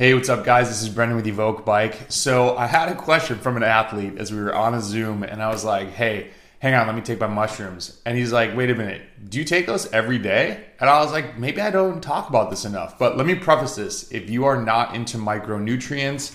Hey, 0.00 0.14
what's 0.14 0.30
up, 0.30 0.46
guys? 0.46 0.70
This 0.70 0.80
is 0.80 0.88
Brendan 0.88 1.14
with 1.14 1.26
Evoke 1.26 1.66
Bike. 1.66 2.06
So, 2.08 2.56
I 2.56 2.66
had 2.66 2.88
a 2.88 2.94
question 2.94 3.36
from 3.36 3.58
an 3.58 3.62
athlete 3.62 4.16
as 4.16 4.32
we 4.32 4.40
were 4.40 4.54
on 4.54 4.72
a 4.72 4.80
Zoom, 4.80 5.22
and 5.22 5.42
I 5.42 5.50
was 5.50 5.62
like, 5.62 5.90
hey, 5.90 6.30
hang 6.58 6.72
on, 6.72 6.86
let 6.86 6.96
me 6.96 7.02
take 7.02 7.20
my 7.20 7.26
mushrooms. 7.26 8.00
And 8.06 8.16
he's 8.16 8.32
like, 8.32 8.56
wait 8.56 8.70
a 8.70 8.74
minute, 8.74 9.02
do 9.28 9.36
you 9.36 9.44
take 9.44 9.66
those 9.66 9.92
every 9.92 10.16
day? 10.16 10.64
And 10.80 10.88
I 10.88 11.00
was 11.02 11.12
like, 11.12 11.38
maybe 11.38 11.60
I 11.60 11.70
don't 11.70 12.02
talk 12.02 12.30
about 12.30 12.48
this 12.48 12.64
enough. 12.64 12.98
But 12.98 13.18
let 13.18 13.26
me 13.26 13.34
preface 13.34 13.74
this 13.74 14.10
if 14.10 14.30
you 14.30 14.46
are 14.46 14.62
not 14.62 14.94
into 14.94 15.18
micronutrients, 15.18 16.34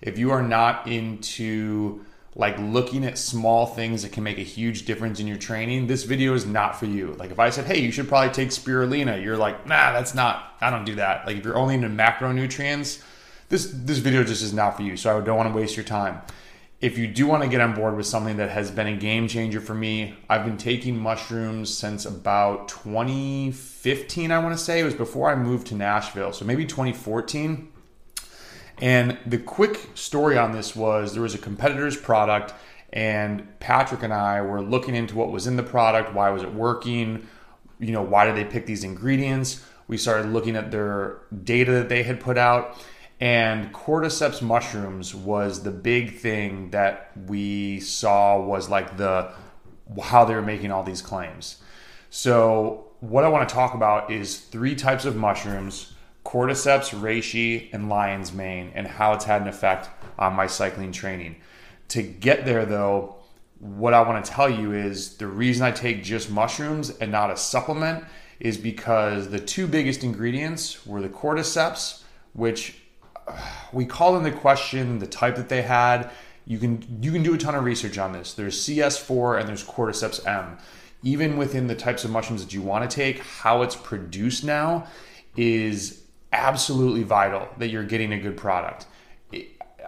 if 0.00 0.16
you 0.16 0.30
are 0.30 0.42
not 0.42 0.86
into 0.86 2.06
like 2.36 2.58
looking 2.58 3.04
at 3.04 3.16
small 3.16 3.66
things 3.66 4.02
that 4.02 4.12
can 4.12 4.24
make 4.24 4.38
a 4.38 4.42
huge 4.42 4.86
difference 4.86 5.20
in 5.20 5.26
your 5.26 5.36
training, 5.36 5.86
this 5.86 6.02
video 6.02 6.34
is 6.34 6.44
not 6.44 6.78
for 6.78 6.86
you. 6.86 7.14
Like 7.14 7.30
if 7.30 7.38
I 7.38 7.50
said, 7.50 7.66
hey, 7.66 7.80
you 7.80 7.92
should 7.92 8.08
probably 8.08 8.30
take 8.32 8.48
spirulina, 8.48 9.22
you're 9.22 9.36
like, 9.36 9.66
nah, 9.66 9.92
that's 9.92 10.14
not, 10.14 10.56
I 10.60 10.70
don't 10.70 10.84
do 10.84 10.96
that. 10.96 11.26
Like 11.26 11.36
if 11.36 11.44
you're 11.44 11.56
only 11.56 11.76
into 11.76 11.88
macronutrients, 11.88 13.02
this 13.48 13.70
this 13.72 13.98
video 13.98 14.24
just 14.24 14.42
is 14.42 14.52
not 14.52 14.76
for 14.76 14.82
you. 14.82 14.96
So 14.96 15.16
I 15.16 15.20
don't 15.20 15.36
want 15.36 15.52
to 15.52 15.56
waste 15.56 15.76
your 15.76 15.84
time. 15.84 16.22
If 16.80 16.98
you 16.98 17.06
do 17.06 17.26
want 17.26 17.42
to 17.42 17.48
get 17.48 17.60
on 17.60 17.74
board 17.74 17.96
with 17.96 18.06
something 18.06 18.36
that 18.38 18.50
has 18.50 18.70
been 18.70 18.88
a 18.88 18.96
game 18.96 19.28
changer 19.28 19.60
for 19.60 19.74
me, 19.74 20.16
I've 20.28 20.44
been 20.44 20.58
taking 20.58 20.98
mushrooms 20.98 21.72
since 21.72 22.04
about 22.04 22.68
2015, 22.68 24.30
I 24.32 24.38
want 24.40 24.58
to 24.58 24.62
say. 24.62 24.80
It 24.80 24.84
was 24.84 24.94
before 24.94 25.30
I 25.30 25.36
moved 25.36 25.68
to 25.68 25.76
Nashville. 25.76 26.32
So 26.32 26.44
maybe 26.44 26.66
2014 26.66 27.70
and 28.80 29.18
the 29.26 29.38
quick 29.38 29.88
story 29.94 30.36
on 30.36 30.52
this 30.52 30.74
was 30.74 31.12
there 31.12 31.22
was 31.22 31.34
a 31.34 31.38
competitor's 31.38 31.96
product, 31.96 32.52
and 32.92 33.58
Patrick 33.60 34.02
and 34.02 34.12
I 34.12 34.42
were 34.42 34.62
looking 34.62 34.94
into 34.94 35.16
what 35.16 35.30
was 35.30 35.46
in 35.46 35.56
the 35.56 35.62
product, 35.62 36.12
why 36.14 36.30
was 36.30 36.42
it 36.42 36.52
working, 36.52 37.26
you 37.78 37.92
know, 37.92 38.02
why 38.02 38.24
did 38.24 38.36
they 38.36 38.44
pick 38.44 38.66
these 38.66 38.84
ingredients? 38.84 39.64
We 39.86 39.96
started 39.96 40.32
looking 40.32 40.56
at 40.56 40.70
their 40.70 41.18
data 41.44 41.72
that 41.72 41.88
they 41.88 42.02
had 42.02 42.20
put 42.20 42.38
out, 42.38 42.82
and 43.20 43.72
cordyceps 43.72 44.42
mushrooms 44.42 45.14
was 45.14 45.62
the 45.62 45.70
big 45.70 46.18
thing 46.18 46.70
that 46.70 47.12
we 47.26 47.80
saw 47.80 48.40
was 48.40 48.68
like 48.68 48.96
the 48.96 49.32
how 50.02 50.24
they 50.24 50.34
were 50.34 50.42
making 50.42 50.70
all 50.70 50.82
these 50.82 51.02
claims. 51.02 51.58
So, 52.10 52.86
what 53.00 53.24
I 53.24 53.28
want 53.28 53.48
to 53.48 53.54
talk 53.54 53.74
about 53.74 54.10
is 54.10 54.38
three 54.38 54.74
types 54.74 55.04
of 55.04 55.14
mushrooms 55.14 55.92
cordyceps, 56.24 56.90
reishi, 56.98 57.72
and 57.72 57.88
lion's 57.88 58.32
mane, 58.32 58.72
and 58.74 58.86
how 58.86 59.12
it's 59.12 59.24
had 59.24 59.42
an 59.42 59.48
effect 59.48 59.88
on 60.18 60.32
my 60.32 60.46
cycling 60.46 60.92
training. 60.92 61.36
To 61.88 62.02
get 62.02 62.44
there, 62.44 62.64
though, 62.64 63.16
what 63.60 63.94
I 63.94 64.02
want 64.02 64.24
to 64.24 64.30
tell 64.30 64.48
you 64.48 64.72
is 64.72 65.16
the 65.16 65.26
reason 65.26 65.64
I 65.64 65.70
take 65.70 66.02
just 66.02 66.30
mushrooms 66.30 66.90
and 66.90 67.12
not 67.12 67.30
a 67.30 67.36
supplement 67.36 68.04
is 68.40 68.58
because 68.58 69.30
the 69.30 69.38
two 69.38 69.66
biggest 69.66 70.02
ingredients 70.02 70.86
were 70.86 71.00
the 71.00 71.08
cordyceps, 71.08 72.02
which 72.32 72.78
we 73.72 73.86
call 73.86 74.16
in 74.16 74.22
the 74.22 74.32
question 74.32 74.98
the 74.98 75.06
type 75.06 75.36
that 75.36 75.48
they 75.48 75.62
had. 75.62 76.10
You 76.46 76.58
can 76.58 76.98
you 77.00 77.10
can 77.12 77.22
do 77.22 77.34
a 77.34 77.38
ton 77.38 77.54
of 77.54 77.64
research 77.64 77.96
on 77.96 78.12
this. 78.12 78.34
There's 78.34 78.60
CS4 78.66 79.40
and 79.40 79.48
there's 79.48 79.64
cordyceps 79.64 80.26
M. 80.26 80.58
Even 81.02 81.36
within 81.36 81.66
the 81.66 81.74
types 81.74 82.04
of 82.04 82.10
mushrooms 82.10 82.44
that 82.44 82.52
you 82.52 82.62
want 82.62 82.88
to 82.90 82.94
take, 82.94 83.18
how 83.20 83.62
it's 83.62 83.76
produced 83.76 84.44
now 84.44 84.86
is 85.36 86.03
absolutely 86.34 87.02
vital 87.02 87.48
that 87.58 87.68
you're 87.68 87.84
getting 87.84 88.12
a 88.12 88.18
good 88.18 88.36
product. 88.36 88.86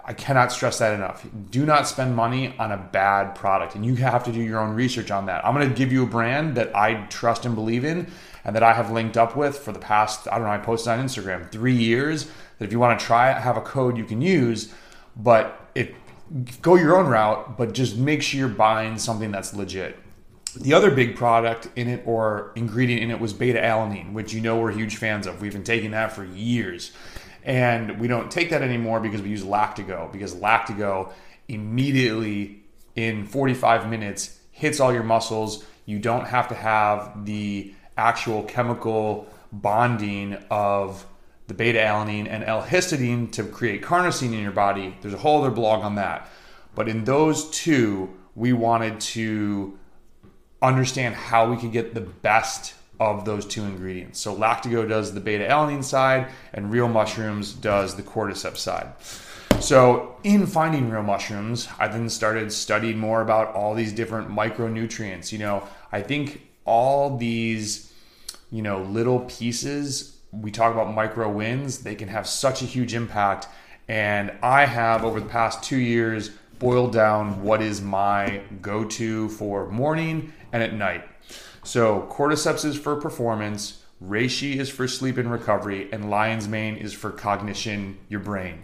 I 0.09 0.13
cannot 0.13 0.53
stress 0.53 0.79
that 0.79 0.95
enough. 0.95 1.27
Do 1.51 1.67
not 1.67 1.89
spend 1.89 2.15
money 2.15 2.55
on 2.61 2.71
a 2.71 2.77
bad 2.77 3.35
product, 3.35 3.75
and 3.75 3.85
you 3.85 3.97
have 3.97 4.23
to 4.25 4.33
do 4.33 4.41
your 4.41 4.61
own 4.61 4.73
research 4.75 5.11
on 5.11 5.27
that. 5.27 5.45
I'm 5.45 5.53
going 5.53 5.69
to 5.69 5.75
give 5.75 5.91
you 5.93 6.05
a 6.05 6.07
brand 6.07 6.55
that 6.57 6.75
I 6.77 7.07
trust 7.07 7.45
and 7.45 7.57
believe 7.57 7.85
in, 7.85 8.07
and 8.45 8.55
that 8.55 8.63
I 8.63 8.73
have 8.73 8.93
linked 8.93 9.17
up 9.17 9.35
with 9.35 9.59
for 9.59 9.73
the 9.73 9.81
past, 9.81 10.29
I 10.29 10.37
don't 10.37 10.45
know, 10.45 10.53
I 10.53 10.59
posted 10.59 10.93
on 10.93 11.05
Instagram 11.05 11.51
three 11.51 11.75
years. 11.75 12.31
That 12.59 12.67
if 12.67 12.73
you 12.73 12.79
want 12.79 13.01
to 13.01 13.05
try 13.05 13.33
it, 13.33 13.39
have 13.39 13.57
a 13.57 13.61
code 13.61 13.99
you 13.99 14.05
can 14.05 14.23
use, 14.23 14.73
but 15.17 15.69
it 15.75 15.95
go 16.63 16.77
your 16.77 16.97
own 16.97 17.07
route, 17.07 17.59
but 17.59 17.73
just 17.73 17.97
make 17.97 18.23
sure 18.23 18.39
you're 18.39 18.49
buying 18.49 18.99
something 18.99 19.33
that's 19.33 19.55
legit. 19.55 19.97
The 20.61 20.73
other 20.73 20.91
big 20.91 21.17
product 21.17 21.69
in 21.77 21.89
it 21.89 22.03
or 22.07 22.53
ingredient 22.57 23.03
in 23.03 23.11
it 23.11 23.21
was 23.21 23.33
beta 23.33 23.61
alanine, 23.61 24.13
which 24.13 24.33
you 24.33 24.41
know 24.41 24.59
we're 24.59 24.73
huge 24.73 24.97
fans 24.97 25.27
of. 25.27 25.41
We've 25.41 25.53
been 25.53 25.65
taking 25.65 25.91
that 25.91 26.13
for 26.13 26.25
years. 26.25 26.93
And 27.45 28.01
we 28.01 28.09
don't 28.09 28.31
take 28.31 28.51
that 28.51 28.63
anymore 28.63 28.99
because 28.99 29.23
we 29.23 29.29
use 29.29 29.45
Lactigo, 29.45 30.11
because 30.11 30.35
Lactigo 30.35 31.13
immediately 31.47 32.63
in 32.97 33.27
45 33.27 33.89
minutes 33.89 34.39
hits 34.51 34.81
all 34.81 34.93
your 34.93 35.05
muscles. 35.05 35.65
You 35.85 35.99
don't 35.99 36.27
have 36.27 36.49
to 36.49 36.55
have 36.55 37.25
the 37.25 37.73
actual 37.97 38.43
chemical 38.43 39.29
bonding 39.53 40.39
of 40.51 41.07
the 41.47 41.55
beta 41.55 41.79
alanine 41.79 42.27
and 42.29 42.43
L-histidine 42.43 43.31
to 43.33 43.45
create 43.45 43.83
carnosine 43.83 44.33
in 44.33 44.41
your 44.41 44.53
body. 44.53 44.97
There's 45.01 45.15
a 45.15 45.19
whole 45.19 45.41
other 45.41 45.55
blog 45.55 45.85
on 45.85 45.95
that. 45.95 46.29
But 46.75 46.89
in 46.89 47.05
those 47.05 47.49
two, 47.51 48.11
we 48.35 48.53
wanted 48.53 49.01
to 49.01 49.79
understand 50.63 51.15
how 51.15 51.51
we 51.51 51.57
could 51.57 51.73
get 51.73 51.95
the 51.95 52.01
best 52.01 52.75
of 52.99 53.25
those 53.25 53.45
two 53.45 53.63
ingredients. 53.63 54.19
So 54.21 54.35
Lactigo 54.35 54.89
does 54.89 55.13
the 55.13 55.21
beta 55.21 55.45
alanine 55.45 55.85
side, 55.85 56.29
and 56.53 56.71
Real 56.71 56.89
Mushrooms 56.89 57.53
does 57.53 57.97
the 57.97 58.03
cordyceps 58.03 58.59
side. 58.59 58.93
So 59.61 60.17
in 60.23 60.47
finding 60.47 60.91
real 60.91 61.03
mushrooms, 61.03 61.67
I 61.79 61.89
then 61.89 62.11
started 62.11 62.53
studying 62.53 62.99
more 62.99 63.23
about 63.23 63.55
all 63.55 63.75
these 63.75 63.93
different 63.93 64.29
micronutrients. 64.29 65.33
You 65.33 65.39
know, 65.39 65.67
I 65.91 66.03
think 66.03 66.43
all 66.67 67.17
these, 67.17 67.93
you 68.51 68.61
know, 68.61 68.83
little 68.83 69.21
pieces, 69.21 70.19
we 70.31 70.51
talk 70.51 70.75
about 70.75 70.95
micro 70.95 71.31
wins, 71.31 71.79
they 71.79 71.95
can 71.95 72.09
have 72.09 72.27
such 72.27 72.61
a 72.61 72.67
huge 72.67 72.93
impact. 72.93 73.49
And 73.89 74.33
I 74.43 74.67
have 74.67 75.05
over 75.05 75.21
the 75.21 75.29
past 75.29 75.63
two 75.63 75.79
years 75.79 76.31
boiled 76.59 76.93
down 76.93 77.43
what 77.43 77.63
is 77.63 77.81
my 77.81 78.43
go-to 78.63 79.29
for 79.31 79.69
morning 79.69 80.33
and 80.53 80.63
at 80.63 80.73
night. 80.73 81.05
So 81.63 82.09
cordyceps 82.11 82.65
is 82.65 82.79
for 82.79 82.97
performance, 82.97 83.83
reishi 84.03 84.57
is 84.57 84.69
for 84.69 84.87
sleep 84.87 85.19
and 85.19 85.31
recovery, 85.31 85.89
and 85.93 86.11
lion's 86.11 86.49
mane 86.49 86.77
is 86.77 86.93
for 86.93 87.11
cognition, 87.11 87.99
your 88.09 88.21
brain. 88.21 88.63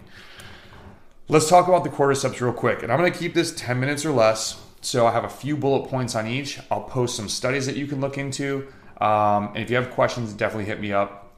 Let's 1.29 1.49
talk 1.49 1.67
about 1.67 1.83
the 1.83 1.89
cordyceps 1.89 2.39
real 2.41 2.53
quick. 2.53 2.83
And 2.83 2.91
I'm 2.91 2.99
going 2.99 3.11
to 3.11 3.17
keep 3.17 3.33
this 3.33 3.53
10 3.55 3.79
minutes 3.79 4.05
or 4.05 4.11
less. 4.11 4.61
So 4.81 5.07
I 5.07 5.11
have 5.11 5.23
a 5.23 5.29
few 5.29 5.55
bullet 5.55 5.89
points 5.89 6.15
on 6.15 6.27
each. 6.27 6.59
I'll 6.69 6.83
post 6.83 7.15
some 7.15 7.29
studies 7.29 7.65
that 7.65 7.77
you 7.77 7.87
can 7.87 8.01
look 8.01 8.17
into. 8.17 8.67
Um, 8.99 9.47
and 9.49 9.59
if 9.59 9.69
you 9.69 9.77
have 9.77 9.91
questions, 9.91 10.33
definitely 10.33 10.65
hit 10.65 10.81
me 10.81 10.91
up. 10.91 11.33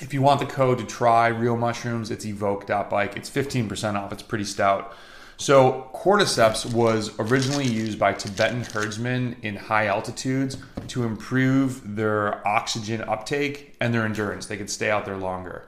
If 0.00 0.14
you 0.14 0.22
want 0.22 0.40
the 0.40 0.46
code 0.46 0.78
to 0.78 0.84
try 0.84 1.28
real 1.28 1.56
mushrooms, 1.56 2.10
it's 2.10 2.24
evoke.bike. 2.24 3.16
It's 3.16 3.30
15% 3.30 3.94
off. 3.94 4.12
It's 4.12 4.22
pretty 4.22 4.44
stout. 4.44 4.94
So, 5.38 5.90
cordyceps 5.94 6.72
was 6.72 7.12
originally 7.18 7.66
used 7.66 7.98
by 7.98 8.14
Tibetan 8.14 8.64
herdsmen 8.64 9.36
in 9.42 9.54
high 9.54 9.86
altitudes 9.86 10.56
to 10.88 11.04
improve 11.04 11.96
their 11.96 12.46
oxygen 12.48 13.02
uptake 13.02 13.76
and 13.80 13.92
their 13.92 14.06
endurance. 14.06 14.46
They 14.46 14.56
could 14.56 14.70
stay 14.70 14.90
out 14.90 15.04
there 15.04 15.18
longer. 15.18 15.66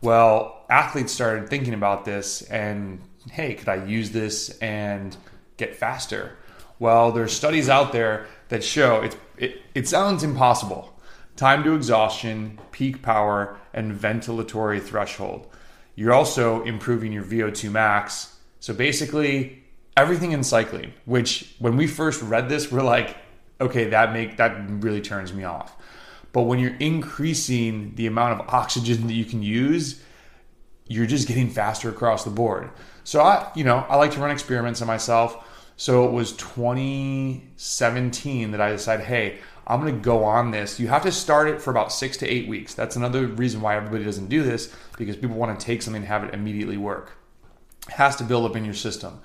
Well, 0.00 0.64
athletes 0.70 1.12
started 1.12 1.48
thinking 1.48 1.74
about 1.74 2.04
this 2.04 2.42
and 2.42 3.00
hey, 3.30 3.54
could 3.54 3.68
I 3.68 3.84
use 3.84 4.10
this 4.10 4.56
and 4.58 5.16
get 5.56 5.74
faster? 5.74 6.36
Well, 6.78 7.10
there's 7.10 7.32
studies 7.32 7.68
out 7.68 7.92
there 7.92 8.26
that 8.48 8.62
show 8.62 9.02
it, 9.02 9.16
it, 9.36 9.62
it 9.74 9.88
sounds 9.88 10.22
impossible. 10.22 10.94
Time 11.34 11.64
to 11.64 11.74
exhaustion, 11.74 12.60
peak 12.70 13.02
power, 13.02 13.58
and 13.74 13.92
ventilatory 13.92 14.80
threshold. 14.80 15.48
You're 15.96 16.12
also 16.12 16.62
improving 16.62 17.12
your 17.12 17.24
VO2 17.24 17.72
max 17.72 18.37
so 18.60 18.72
basically, 18.74 19.62
everything 19.96 20.32
in 20.32 20.44
cycling, 20.44 20.92
which 21.04 21.54
when 21.58 21.76
we 21.76 21.86
first 21.86 22.22
read 22.22 22.48
this, 22.48 22.72
we're 22.72 22.82
like, 22.82 23.16
okay, 23.60 23.90
that 23.90 24.12
make 24.12 24.38
that 24.38 24.68
really 24.68 25.00
turns 25.00 25.32
me 25.32 25.44
off. 25.44 25.76
But 26.32 26.42
when 26.42 26.58
you're 26.58 26.74
increasing 26.76 27.94
the 27.94 28.06
amount 28.06 28.40
of 28.40 28.48
oxygen 28.48 29.06
that 29.06 29.14
you 29.14 29.24
can 29.24 29.42
use, 29.42 30.02
you're 30.86 31.06
just 31.06 31.28
getting 31.28 31.48
faster 31.50 31.88
across 31.88 32.24
the 32.24 32.30
board. 32.30 32.70
So 33.04 33.20
I, 33.20 33.50
you 33.54 33.62
know, 33.64 33.86
I 33.88 33.96
like 33.96 34.12
to 34.12 34.20
run 34.20 34.30
experiments 34.30 34.80
on 34.80 34.86
myself. 34.86 35.44
So 35.76 36.06
it 36.06 36.12
was 36.12 36.32
2017 36.32 38.50
that 38.50 38.60
I 38.60 38.70
decided, 38.70 39.06
hey, 39.06 39.38
I'm 39.66 39.80
going 39.80 39.94
to 39.94 40.00
go 40.00 40.24
on 40.24 40.50
this. 40.50 40.78
You 40.80 40.88
have 40.88 41.02
to 41.02 41.12
start 41.12 41.48
it 41.48 41.62
for 41.62 41.70
about 41.70 41.92
six 41.92 42.16
to 42.18 42.28
eight 42.28 42.48
weeks. 42.48 42.74
That's 42.74 42.96
another 42.96 43.26
reason 43.26 43.60
why 43.60 43.76
everybody 43.76 44.04
doesn't 44.04 44.28
do 44.28 44.42
this 44.42 44.74
because 44.96 45.16
people 45.16 45.36
want 45.36 45.58
to 45.58 45.64
take 45.64 45.82
something 45.82 46.02
and 46.02 46.08
have 46.08 46.24
it 46.24 46.34
immediately 46.34 46.76
work 46.76 47.17
has 47.90 48.16
to 48.16 48.24
build 48.24 48.48
up 48.48 48.56
in 48.56 48.64
your 48.64 48.74
system. 48.74 49.20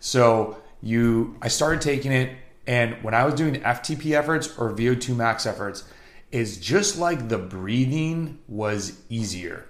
So 0.00 0.58
you, 0.82 1.36
I 1.40 1.48
started 1.48 1.80
taking 1.80 2.12
it, 2.12 2.36
and 2.66 3.02
when 3.02 3.14
I 3.14 3.24
was 3.24 3.34
doing 3.34 3.54
FTP 3.54 4.12
efforts 4.12 4.56
or 4.58 4.72
VO2 4.72 5.16
max 5.16 5.46
efforts, 5.46 5.84
is 6.30 6.58
just 6.58 6.98
like 6.98 7.28
the 7.28 7.38
breathing 7.38 8.38
was 8.48 9.00
easier. 9.08 9.66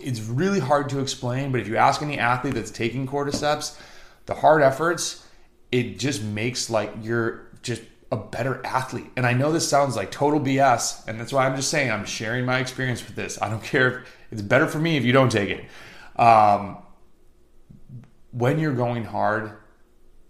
It's 0.00 0.20
really 0.20 0.60
hard 0.60 0.90
to 0.90 0.98
explain, 0.98 1.50
but 1.50 1.60
if 1.60 1.68
you 1.68 1.76
ask 1.76 2.02
any 2.02 2.18
athlete 2.18 2.54
that's 2.54 2.70
taking 2.70 3.06
cordyceps, 3.06 3.78
the 4.26 4.34
hard 4.34 4.62
efforts, 4.62 5.26
it 5.72 5.98
just 5.98 6.22
makes 6.22 6.68
like 6.68 6.92
you're 7.02 7.46
just 7.62 7.82
a 8.12 8.16
better 8.16 8.64
athlete. 8.64 9.10
And 9.16 9.26
I 9.26 9.32
know 9.32 9.50
this 9.50 9.68
sounds 9.68 9.96
like 9.96 10.10
total 10.10 10.40
BS, 10.40 11.08
and 11.08 11.18
that's 11.18 11.32
why 11.32 11.46
I'm 11.46 11.56
just 11.56 11.70
saying 11.70 11.90
I'm 11.90 12.04
sharing 12.04 12.44
my 12.44 12.58
experience 12.58 13.04
with 13.04 13.16
this. 13.16 13.40
I 13.40 13.48
don't 13.48 13.62
care 13.74 14.00
if 14.00 14.32
it's 14.32 14.42
better 14.42 14.66
for 14.66 14.78
me 14.78 14.96
if 14.96 15.04
you 15.04 15.12
don't 15.12 15.32
take 15.32 15.50
it. 15.50 15.64
Um, 16.20 16.78
when 18.34 18.58
you're 18.58 18.74
going 18.74 19.04
hard, 19.04 19.52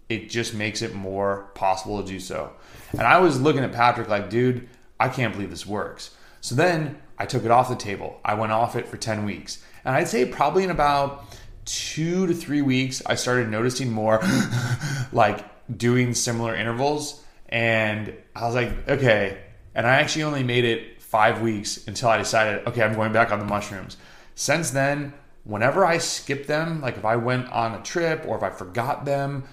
it 0.09 0.29
just 0.29 0.53
makes 0.53 0.81
it 0.81 0.93
more 0.93 1.49
possible 1.55 2.01
to 2.01 2.07
do 2.07 2.19
so. 2.19 2.53
And 2.91 3.01
I 3.01 3.19
was 3.19 3.41
looking 3.41 3.63
at 3.63 3.73
Patrick 3.73 4.07
like, 4.07 4.29
dude, 4.29 4.69
I 4.99 5.09
can't 5.09 5.33
believe 5.33 5.49
this 5.49 5.65
works. 5.65 6.15
So 6.41 6.53
then 6.53 6.99
I 7.17 7.25
took 7.25 7.43
it 7.43 7.51
off 7.51 7.67
the 7.69 7.75
table. 7.75 8.19
I 8.23 8.35
went 8.35 8.51
off 8.51 8.75
it 8.75 8.87
for 8.87 8.97
10 8.97 9.25
weeks. 9.25 9.63
And 9.83 9.95
I'd 9.95 10.07
say 10.07 10.25
probably 10.25 10.63
in 10.63 10.69
about 10.69 11.25
two 11.65 12.27
to 12.27 12.33
three 12.33 12.61
weeks, 12.61 13.01
I 13.05 13.15
started 13.15 13.49
noticing 13.49 13.91
more 13.91 14.21
like 15.11 15.43
doing 15.75 16.13
similar 16.13 16.55
intervals. 16.55 17.23
And 17.49 18.13
I 18.35 18.45
was 18.45 18.53
like, 18.53 18.87
okay. 18.87 19.41
And 19.73 19.87
I 19.87 19.95
actually 19.95 20.23
only 20.23 20.43
made 20.43 20.65
it 20.65 21.01
five 21.01 21.41
weeks 21.41 21.87
until 21.87 22.09
I 22.09 22.17
decided, 22.17 22.67
okay, 22.67 22.83
I'm 22.83 22.93
going 22.93 23.11
back 23.11 23.31
on 23.31 23.39
the 23.39 23.45
mushrooms. 23.45 23.97
Since 24.35 24.71
then, 24.71 25.13
whenever 25.45 25.85
I 25.85 25.99
skip 25.99 26.47
them, 26.47 26.81
like 26.81 26.97
if 26.97 27.05
I 27.05 27.15
went 27.15 27.49
on 27.51 27.73
a 27.73 27.81
trip 27.81 28.25
or 28.27 28.35
if 28.35 28.43
I 28.43 28.49
forgot 28.49 29.05
them, 29.05 29.45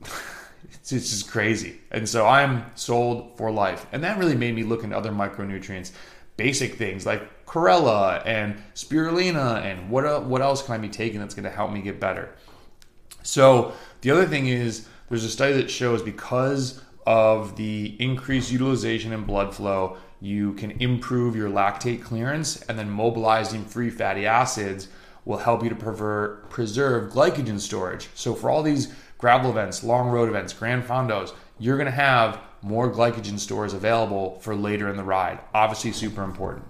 it's, 0.00 0.90
it's 0.90 1.10
just 1.10 1.30
crazy. 1.30 1.80
And 1.92 2.08
so 2.08 2.26
I'm 2.26 2.64
sold 2.74 3.36
for 3.36 3.52
life. 3.52 3.86
And 3.92 4.02
that 4.02 4.18
really 4.18 4.34
made 4.34 4.54
me 4.54 4.64
look 4.64 4.82
into 4.82 4.96
other 4.96 5.12
micronutrients, 5.12 5.92
basic 6.36 6.74
things 6.74 7.06
like 7.06 7.46
chlorella 7.46 8.22
and 8.26 8.60
spirulina 8.74 9.62
and 9.62 9.88
what, 9.90 10.24
what 10.24 10.40
else 10.42 10.62
can 10.62 10.74
I 10.74 10.78
be 10.78 10.88
taking 10.88 11.20
that's 11.20 11.34
going 11.34 11.44
to 11.44 11.50
help 11.50 11.70
me 11.70 11.80
get 11.80 12.00
better. 12.00 12.34
So 13.22 13.72
the 14.00 14.10
other 14.10 14.26
thing 14.26 14.48
is 14.48 14.88
there's 15.08 15.24
a 15.24 15.30
study 15.30 15.52
that 15.54 15.70
shows 15.70 16.02
because 16.02 16.80
of 17.06 17.56
the 17.56 17.96
increased 17.98 18.50
utilization 18.50 19.12
and 19.12 19.26
blood 19.26 19.54
flow, 19.54 19.98
you 20.24 20.54
can 20.54 20.70
improve 20.72 21.36
your 21.36 21.50
lactate 21.50 22.02
clearance, 22.02 22.62
and 22.62 22.78
then 22.78 22.90
mobilizing 22.90 23.64
free 23.64 23.90
fatty 23.90 24.26
acids 24.26 24.88
will 25.24 25.38
help 25.38 25.62
you 25.62 25.68
to 25.68 25.74
pervert, 25.74 26.50
preserve 26.50 27.12
glycogen 27.12 27.60
storage. 27.60 28.08
So, 28.14 28.34
for 28.34 28.50
all 28.50 28.62
these 28.62 28.92
gravel 29.18 29.50
events, 29.50 29.84
long 29.84 30.08
road 30.08 30.28
events, 30.28 30.52
gran 30.52 30.82
fondos, 30.82 31.32
you're 31.58 31.76
to 31.76 31.90
have 31.90 32.40
more 32.62 32.90
glycogen 32.90 33.38
stores 33.38 33.74
available 33.74 34.38
for 34.40 34.54
later 34.54 34.88
in 34.88 34.96
the 34.96 35.04
ride. 35.04 35.38
Obviously, 35.54 35.92
super 35.92 36.22
important. 36.22 36.64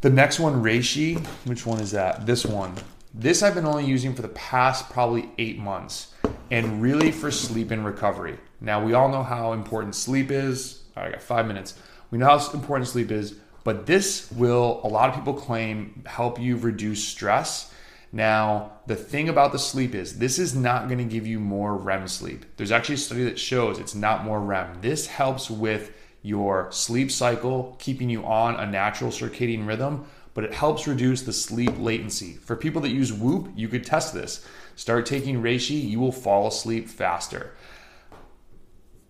The 0.00 0.10
next 0.10 0.38
one, 0.38 0.62
reishi. 0.62 1.24
Which 1.46 1.64
one 1.64 1.80
is 1.80 1.92
that? 1.92 2.26
This 2.26 2.44
one. 2.44 2.74
This 3.14 3.42
I've 3.42 3.54
been 3.54 3.64
only 3.64 3.86
using 3.86 4.14
for 4.14 4.22
the 4.22 4.28
past 4.28 4.90
probably 4.90 5.30
eight 5.38 5.58
months 5.58 6.12
and 6.50 6.82
really 6.82 7.12
for 7.12 7.30
sleep 7.30 7.70
and 7.70 7.86
recovery. 7.86 8.38
Now, 8.60 8.84
we 8.84 8.92
all 8.92 9.08
know 9.08 9.22
how 9.22 9.52
important 9.52 9.94
sleep 9.94 10.30
is. 10.30 10.82
I 10.96 11.10
got 11.10 11.22
five 11.22 11.46
minutes. 11.46 11.78
We 12.14 12.20
know 12.20 12.38
how 12.38 12.52
important 12.52 12.86
sleep 12.86 13.10
is, 13.10 13.34
but 13.64 13.86
this 13.86 14.30
will, 14.30 14.80
a 14.84 14.86
lot 14.86 15.08
of 15.08 15.16
people 15.16 15.34
claim, 15.34 16.04
help 16.06 16.40
you 16.40 16.56
reduce 16.56 17.02
stress. 17.02 17.74
Now, 18.12 18.74
the 18.86 18.94
thing 18.94 19.28
about 19.28 19.50
the 19.50 19.58
sleep 19.58 19.96
is 19.96 20.16
this 20.16 20.38
is 20.38 20.54
not 20.54 20.86
going 20.86 20.98
to 20.98 21.12
give 21.12 21.26
you 21.26 21.40
more 21.40 21.76
REM 21.76 22.06
sleep. 22.06 22.44
There's 22.56 22.70
actually 22.70 22.94
a 22.94 22.98
study 22.98 23.24
that 23.24 23.36
shows 23.36 23.80
it's 23.80 23.96
not 23.96 24.24
more 24.24 24.40
REM. 24.40 24.78
This 24.80 25.08
helps 25.08 25.50
with 25.50 25.90
your 26.22 26.70
sleep 26.70 27.10
cycle, 27.10 27.74
keeping 27.80 28.08
you 28.08 28.24
on 28.24 28.60
a 28.60 28.70
natural 28.70 29.10
circadian 29.10 29.66
rhythm, 29.66 30.06
but 30.34 30.44
it 30.44 30.54
helps 30.54 30.86
reduce 30.86 31.22
the 31.22 31.32
sleep 31.32 31.72
latency. 31.80 32.34
For 32.34 32.54
people 32.54 32.80
that 32.82 32.90
use 32.90 33.12
Whoop, 33.12 33.48
you 33.56 33.66
could 33.66 33.84
test 33.84 34.14
this. 34.14 34.46
Start 34.76 35.04
taking 35.04 35.42
Reishi, 35.42 35.82
you 35.82 35.98
will 35.98 36.12
fall 36.12 36.46
asleep 36.46 36.88
faster. 36.88 37.50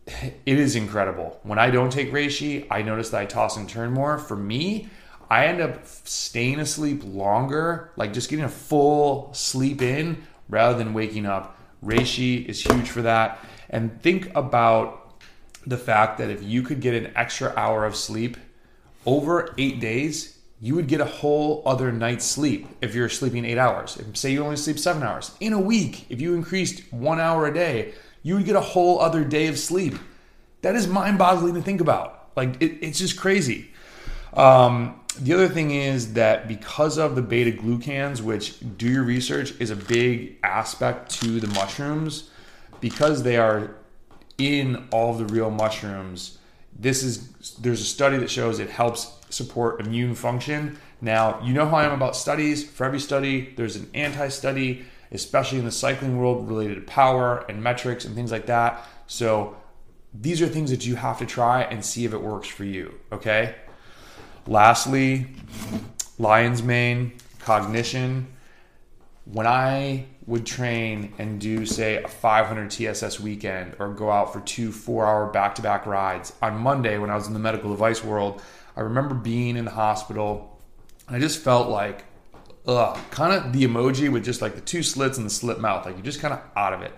It 0.07 0.59
is 0.59 0.77
incredible. 0.77 1.41
When 1.43 1.59
I 1.59 1.71
don't 1.71 1.91
take 1.91 2.13
Reishi, 2.13 2.67
I 2.71 2.83
notice 2.83 3.11
that 3.11 3.21
I 3.23 3.27
toss 3.27 3.57
and 3.57 3.69
turn 3.69 3.93
more. 3.93 4.19
For 4.19 4.37
me, 4.37 4.89
I 5.31 5.47
end 5.47 5.61
up 5.61 5.87
staying 5.87 6.61
asleep 6.61 7.03
longer, 7.05 7.91
like 7.97 8.13
just 8.13 8.29
getting 8.29 8.45
a 8.45 8.51
full 8.51 9.33
sleep 9.33 9.81
in 9.81 10.23
rather 10.49 10.77
than 10.77 10.93
waking 10.93 11.27
up. 11.27 11.59
Reishi 11.83 12.45
is 12.47 12.63
huge 12.63 12.91
for 12.91 13.03
that. 13.03 13.39
And 13.71 14.03
think 14.03 14.35
about 14.35 15.23
the 15.67 15.79
fact 15.79 16.19
that 16.19 16.29
if 16.29 16.43
you 16.43 16.63
could 16.63 16.81
get 16.81 16.95
an 16.95 17.13
extra 17.17 17.55
hour 17.57 17.87
of 17.87 17.97
sleep 17.97 18.37
over 19.07 19.55
eight 19.57 19.81
days, 19.81 20.39
you 20.61 20.75
would 20.75 20.87
get 20.87 21.01
a 21.01 21.07
whole 21.07 21.63
other 21.67 21.91
night's 21.93 22.25
sleep 22.25 22.67
if 22.81 22.95
you're 22.95 23.09
sleeping 23.09 23.45
eight 23.45 23.59
hours. 23.59 23.97
If, 23.97 24.17
say 24.17 24.33
you 24.33 24.43
only 24.45 24.57
sleep 24.57 24.79
seven 24.79 25.03
hours. 25.03 25.33
In 25.41 25.53
a 25.53 25.61
week, 25.61 26.07
if 26.11 26.21
you 26.21 26.35
increased 26.35 26.93
one 26.93 27.21
hour 27.21 27.47
a 27.47 27.53
day, 27.53 27.95
you 28.25 28.35
would 28.35 28.45
get 28.45 28.57
a 28.57 28.61
whole 28.61 28.99
other 28.99 29.23
day 29.23 29.47
of 29.47 29.57
sleep. 29.57 29.95
That 30.63 30.75
is 30.75 30.89
mind 30.89 31.19
boggling 31.19 31.55
to 31.55 31.63
think 31.63 31.81
about. 31.81 32.31
Like, 32.35 32.61
it, 32.61 32.79
it's 32.81 32.99
just 32.99 33.17
crazy. 33.17 33.71
Um, 34.33 35.01
the 35.21 35.33
other 35.33 35.49
thing 35.49 35.71
is 35.71 36.15
that 36.15 36.49
because 36.49 36.99
of 36.99 37.15
the 37.15 37.23
beta 37.23 37.53
glucans, 37.53 38.21
which 38.21 38.57
do 38.77 38.89
your 38.89 39.05
research 39.05 39.55
is 39.61 39.71
a 39.71 39.77
big 39.77 40.39
aspect 40.43 41.11
to 41.21 41.39
the 41.39 41.47
mushrooms, 41.49 42.31
because 42.81 43.23
they 43.23 43.37
are 43.37 43.77
in 44.39 44.89
all 44.91 45.13
of 45.13 45.19
the 45.19 45.33
real 45.33 45.51
mushrooms, 45.51 46.39
this 46.77 47.05
is 47.05 47.57
there's 47.61 47.81
a 47.81 47.85
study 47.85 48.17
that 48.17 48.29
shows 48.31 48.59
it 48.59 48.69
helps 48.69 49.13
support 49.31 49.81
immune 49.81 50.15
function. 50.15 50.77
Now, 51.01 51.41
you 51.43 51.53
know 51.53 51.69
how 51.69 51.77
I 51.77 51.85
am 51.85 51.93
about 51.93 52.17
studies. 52.17 52.69
For 52.69 52.85
every 52.85 52.99
study, 52.99 53.53
there's 53.57 53.77
an 53.77 53.89
anti 53.95 54.29
study, 54.29 54.85
especially 55.13 55.59
in 55.59 55.65
the 55.65 55.73
cycling 55.73 56.19
world 56.19 56.49
related 56.49 56.75
to 56.75 56.81
power 56.83 57.45
and 57.49 57.63
metrics 57.63 58.05
and 58.05 58.15
things 58.15 58.33
like 58.33 58.47
that. 58.47 58.87
So, 59.07 59.57
these 60.13 60.41
are 60.41 60.47
things 60.47 60.71
that 60.71 60.87
you 60.87 60.95
have 60.95 61.19
to 61.19 61.27
try 61.27 61.63
and 61.63 61.85
see 61.85 62.05
if 62.05 62.13
it 62.13 62.23
works 62.23 62.47
for 62.47 62.65
you. 62.65 62.95
Okay. 63.11 63.57
Lastly, 64.47 65.27
lion's 66.19 66.63
mane, 66.63 67.15
cognition. 67.41 68.29
When 69.25 69.47
I 69.47 70.07
would 70.27 70.47
train 70.47 71.15
and 71.19 71.41
do, 71.41 71.67
say, 71.67 72.03
a 72.03 72.09
500 72.09 72.71
TSS 72.71 73.21
weekend 73.21 73.77
or 73.79 73.93
go 73.93 74.11
out 74.11 74.33
for 74.33 74.41
two 74.41 74.71
four 74.71 75.07
hour 75.07 75.27
back 75.27 75.55
to 75.57 75.63
back 75.63 75.87
rides, 75.87 76.33
on 76.43 76.59
Monday 76.59 76.99
when 76.99 77.11
I 77.11 77.15
was 77.15 77.27
in 77.27 77.33
the 77.33 77.39
medical 77.39 77.71
device 77.71 78.05
world, 78.05 78.43
I 78.77 78.81
remember 78.81 79.15
being 79.15 79.57
in 79.57 79.65
the 79.65 79.71
hospital 79.71 80.61
and 81.07 81.17
I 81.17 81.21
just 81.21 81.41
felt 81.41 81.69
like, 81.69 82.05
ugh, 82.67 82.99
kind 83.11 83.33
of 83.33 83.53
the 83.53 83.65
emoji 83.65 84.11
with 84.11 84.25
just 84.25 84.43
like 84.43 84.55
the 84.55 84.61
two 84.61 84.83
slits 84.83 85.19
and 85.19 85.27
the 85.27 85.31
slit 85.31 85.61
mouth. 85.61 85.85
Like 85.85 85.97
you're 85.97 86.05
just 86.05 86.21
kind 86.21 86.35
of 86.35 86.41
out 86.57 86.73
of 86.73 86.83
it. 86.83 86.93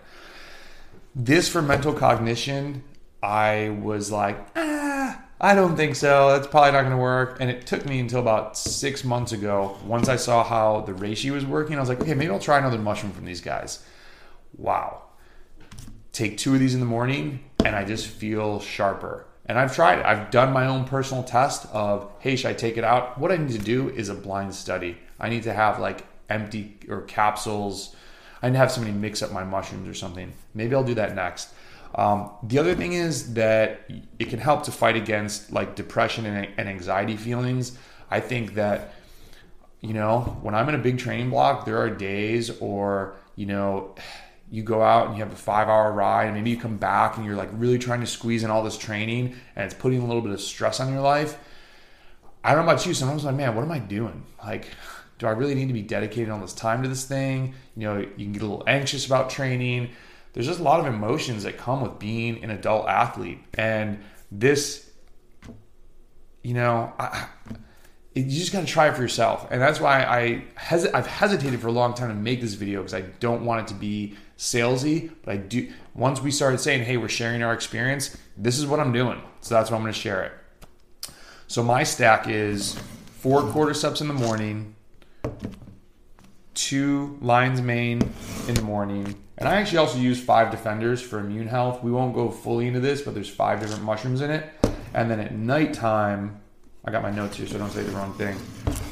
This 1.14 1.48
for 1.48 1.62
mental 1.62 1.92
cognition, 1.92 2.84
I 3.22 3.76
was 3.82 4.12
like, 4.12 4.38
ah, 4.54 5.22
I 5.40 5.54
don't 5.54 5.76
think 5.76 5.96
so. 5.96 6.30
That's 6.30 6.46
probably 6.46 6.72
not 6.72 6.82
going 6.82 6.92
to 6.92 6.98
work. 6.98 7.38
And 7.40 7.50
it 7.50 7.66
took 7.66 7.86
me 7.86 8.00
until 8.00 8.20
about 8.20 8.56
six 8.56 9.04
months 9.04 9.32
ago, 9.32 9.76
once 9.84 10.08
I 10.08 10.16
saw 10.16 10.44
how 10.44 10.82
the 10.82 10.92
reishi 10.92 11.30
was 11.30 11.44
working, 11.44 11.76
I 11.76 11.80
was 11.80 11.88
like, 11.88 12.00
okay, 12.00 12.14
maybe 12.14 12.30
I'll 12.30 12.38
try 12.38 12.58
another 12.58 12.78
mushroom 12.78 13.12
from 13.12 13.25
these 13.25 13.40
guys. 13.40 13.85
Wow. 14.56 15.02
Take 16.12 16.38
two 16.38 16.54
of 16.54 16.61
these 16.61 16.73
in 16.75 16.80
the 16.80 16.87
morning, 16.87 17.40
and 17.64 17.76
I 17.76 17.85
just 17.85 18.06
feel 18.06 18.61
sharper. 18.61 19.26
And 19.46 19.58
I've 19.58 19.74
tried 19.74 20.00
it. 20.00 20.06
I've 20.06 20.30
done 20.30 20.52
my 20.52 20.66
own 20.66 20.84
personal 20.84 21.22
test 21.22 21.66
of, 21.72 22.10
hey, 22.18 22.34
should 22.36 22.50
I 22.50 22.54
take 22.54 22.76
it 22.76 22.84
out? 22.84 23.16
What 23.18 23.30
I 23.30 23.36
need 23.36 23.52
to 23.52 23.58
do 23.58 23.88
is 23.90 24.08
a 24.08 24.14
blind 24.14 24.54
study. 24.54 24.98
I 25.20 25.28
need 25.28 25.44
to 25.44 25.52
have 25.52 25.78
like 25.78 26.04
empty 26.28 26.78
or 26.88 27.02
capsules. 27.02 27.94
I 28.42 28.48
need 28.48 28.54
to 28.54 28.58
have 28.58 28.72
somebody 28.72 28.94
mix 28.94 29.22
up 29.22 29.32
my 29.32 29.44
mushrooms 29.44 29.88
or 29.88 29.94
something. 29.94 30.32
Maybe 30.52 30.74
I'll 30.74 30.84
do 30.84 30.94
that 30.94 31.14
next. 31.14 31.50
Um, 31.94 32.30
the 32.42 32.58
other 32.58 32.74
thing 32.74 32.92
is 32.92 33.34
that 33.34 33.88
it 34.18 34.28
can 34.28 34.40
help 34.40 34.64
to 34.64 34.72
fight 34.72 34.96
against 34.96 35.52
like 35.52 35.76
depression 35.76 36.26
and, 36.26 36.48
and 36.56 36.68
anxiety 36.68 37.16
feelings. 37.16 37.78
I 38.10 38.20
think 38.20 38.54
that, 38.54 38.94
you 39.80 39.94
know, 39.94 40.38
when 40.42 40.54
I'm 40.54 40.68
in 40.68 40.74
a 40.74 40.78
big 40.78 40.98
training 40.98 41.30
block, 41.30 41.64
there 41.64 41.78
are 41.78 41.88
days 41.88 42.50
or, 42.60 43.14
you 43.36 43.46
know, 43.46 43.94
you 44.50 44.62
go 44.62 44.82
out 44.82 45.08
and 45.08 45.16
you 45.16 45.22
have 45.22 45.32
a 45.32 45.36
five 45.36 45.68
hour 45.68 45.92
ride 45.92 46.26
and 46.26 46.34
maybe 46.34 46.50
you 46.50 46.56
come 46.56 46.76
back 46.76 47.16
and 47.16 47.26
you're 47.26 47.36
like 47.36 47.48
really 47.52 47.78
trying 47.78 48.00
to 48.00 48.06
squeeze 48.06 48.44
in 48.44 48.50
all 48.50 48.62
this 48.62 48.78
training 48.78 49.34
and 49.56 49.64
it's 49.64 49.74
putting 49.74 50.00
a 50.00 50.06
little 50.06 50.22
bit 50.22 50.32
of 50.32 50.40
stress 50.40 50.78
on 50.80 50.92
your 50.92 51.02
life 51.02 51.36
i 52.44 52.54
don't 52.54 52.64
know 52.64 52.70
about 52.72 52.86
you 52.86 52.94
sometimes 52.94 53.24
I'm 53.24 53.36
like 53.36 53.46
man 53.46 53.54
what 53.54 53.64
am 53.64 53.72
i 53.72 53.78
doing? 53.78 54.24
Like 54.42 54.68
do 55.18 55.26
i 55.26 55.30
really 55.30 55.54
need 55.54 55.68
to 55.68 55.74
be 55.74 55.82
dedicating 55.82 56.30
all 56.30 56.40
this 56.40 56.52
time 56.52 56.82
to 56.82 56.88
this 56.88 57.04
thing? 57.04 57.54
You 57.76 57.82
know 57.88 57.98
you 57.98 58.24
can 58.24 58.32
get 58.32 58.42
a 58.42 58.46
little 58.46 58.64
anxious 58.66 59.06
about 59.06 59.30
training. 59.30 59.90
There's 60.32 60.46
just 60.46 60.60
a 60.60 60.62
lot 60.62 60.80
of 60.80 60.86
emotions 60.86 61.44
that 61.44 61.56
come 61.56 61.80
with 61.80 61.98
being 61.98 62.44
an 62.44 62.50
adult 62.50 62.88
athlete 62.88 63.38
and 63.54 63.98
this 64.30 64.90
you 66.42 66.54
know 66.54 66.92
I, 66.98 67.26
you 68.14 68.24
just 68.24 68.52
got 68.52 68.60
to 68.60 68.66
try 68.66 68.88
it 68.88 68.94
for 68.94 69.02
yourself 69.02 69.46
and 69.50 69.60
that's 69.60 69.80
why 69.80 70.02
i 70.02 70.44
hes- 70.56 70.86
i've 70.86 71.06
hesitated 71.06 71.60
for 71.60 71.68
a 71.68 71.72
long 71.72 71.92
time 71.92 72.08
to 72.08 72.14
make 72.14 72.40
this 72.40 72.54
video 72.54 72.80
because 72.80 72.94
i 72.94 73.00
don't 73.00 73.44
want 73.44 73.62
it 73.62 73.66
to 73.68 73.74
be 73.74 74.16
salesy, 74.38 75.11
but 75.23 75.33
I 75.33 75.37
do. 75.37 75.73
Once 75.95 76.21
we 76.21 76.31
started 76.31 76.59
saying, 76.59 76.85
"Hey, 76.85 76.97
we're 76.97 77.09
sharing 77.09 77.43
our 77.43 77.52
experience," 77.52 78.16
this 78.37 78.59
is 78.59 78.66
what 78.66 78.81
I'm 78.81 78.93
doing. 78.93 79.21
So 79.40 79.55
that's 79.55 79.71
why 79.71 79.76
I'm 79.76 79.83
going 79.83 79.93
to 79.93 79.99
share 79.99 80.25
it. 80.25 80.33
So 81.47 81.62
my 81.62 81.85
stack 81.85 82.28
is 82.28 82.78
four 83.19 83.43
cordyceps 83.43 84.00
in 84.00 84.09
the 84.09 84.14
morning, 84.14 84.75
two 86.55 87.19
lion's 87.21 87.61
mane 87.61 88.02
in 88.49 88.55
the 88.55 88.62
morning, 88.62 89.14
and 89.38 89.49
I 89.49 89.57
actually 89.57 89.78
also 89.78 89.99
use 89.99 90.23
five 90.23 90.50
defenders 90.50 91.02
for 91.02 91.19
immune 91.19 91.47
health. 91.47 91.83
We 91.83 91.93
won't 91.93 92.14
go 92.14 92.31
fully 92.31 92.66
into 92.66 92.81
this, 92.81 93.02
but 93.02 93.14
there's 93.14 93.28
five 93.28 93.61
different 93.61 93.85
mushrooms 93.85 94.23
in 94.23 94.31
it. 94.31 94.50
And 94.95 95.11
then 95.11 95.21
at 95.21 95.35
nighttime, 95.35 96.40
I 96.85 96.90
got 96.90 97.02
my 97.02 97.11
notes 97.11 97.37
here 97.37 97.47
so 97.47 97.57
I 97.57 97.59
don't 97.59 97.71
say 97.71 97.83
the 97.83 97.93
wrong 97.93 98.14
thing. 98.14 98.37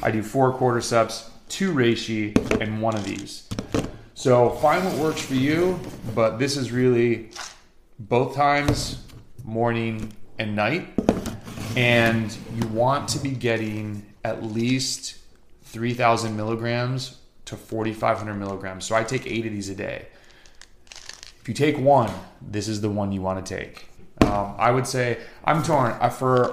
I 0.03 0.11
do 0.11 0.21
four 0.21 0.53
cordyceps, 0.53 1.29
two 1.49 1.73
reishi, 1.73 2.35
and 2.61 2.81
one 2.81 2.93
of 2.93 3.03
these. 3.03 3.49
So 4.17 4.49
find 4.49 4.85
what 4.85 4.95
works 4.95 5.21
for 5.21 5.35
you, 5.35 5.77
but 6.15 6.39
this 6.39 6.55
is 6.55 6.71
really 6.71 7.31
both 7.99 8.33
times, 8.33 9.03
morning 9.43 10.13
and 10.39 10.55
night. 10.55 10.87
And 11.75 12.35
you 12.55 12.65
want 12.69 13.09
to 13.09 13.19
be 13.19 13.31
getting 13.31 14.05
at 14.23 14.41
least 14.41 15.17
3,000 15.63 16.35
milligrams 16.35 17.17
to 17.43 17.57
4,500 17.57 18.33
milligrams. 18.35 18.85
So 18.85 18.95
I 18.95 19.03
take 19.03 19.27
eight 19.27 19.45
of 19.45 19.51
these 19.51 19.67
a 19.67 19.75
day. 19.75 20.07
If 21.41 21.49
you 21.49 21.53
take 21.53 21.77
one, 21.77 22.09
this 22.41 22.69
is 22.69 22.79
the 22.79 22.89
one 22.89 23.11
you 23.11 23.21
want 23.21 23.45
to 23.45 23.55
take. 23.55 23.89
Um, 24.21 24.55
I 24.57 24.71
would 24.71 24.87
say 24.87 25.19
I'm 25.43 25.61
torn. 25.61 25.91
I, 25.99 26.07
for 26.07 26.51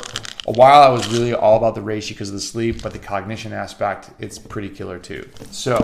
a 0.49 0.52
while, 0.52 0.83
I 0.83 0.88
was 0.88 1.07
really 1.12 1.33
all 1.33 1.59
about 1.59 1.76
the 1.76 1.81
reishi 1.81 2.09
because 2.09 2.28
of 2.28 2.35
the 2.35 2.40
sleep, 2.40 2.83
but 2.83 2.92
the 2.92 2.99
cognition 2.99 3.52
aspect, 3.52 4.11
it's 4.19 4.37
pretty 4.37 4.69
killer 4.69 4.99
too. 4.99 5.28
So 5.52 5.76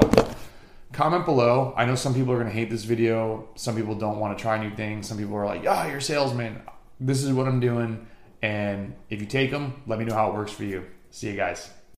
comment 0.92 1.24
below. 1.24 1.74
I 1.76 1.84
know 1.84 1.94
some 1.94 2.14
people 2.14 2.32
are 2.32 2.36
going 2.36 2.48
to 2.48 2.52
hate 2.52 2.70
this 2.70 2.84
video. 2.84 3.48
Some 3.54 3.76
people 3.76 3.94
don't 3.94 4.18
want 4.18 4.36
to 4.36 4.42
try 4.42 4.58
new 4.62 4.74
things. 4.74 5.08
Some 5.08 5.18
people 5.18 5.36
are 5.36 5.46
like, 5.46 5.64
"Ah, 5.66 5.84
oh, 5.84 5.88
you're 5.88 5.98
a 5.98 6.02
salesman." 6.02 6.62
This 7.00 7.22
is 7.22 7.32
what 7.32 7.46
I'm 7.46 7.60
doing, 7.60 8.06
and 8.42 8.94
if 9.10 9.20
you 9.20 9.26
take 9.26 9.50
them, 9.50 9.82
let 9.86 9.98
me 9.98 10.04
know 10.04 10.14
how 10.14 10.30
it 10.30 10.34
works 10.34 10.52
for 10.52 10.64
you. 10.64 10.84
See 11.10 11.28
you 11.30 11.36
guys. 11.36 11.70